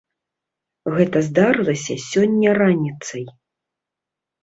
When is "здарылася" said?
1.27-1.99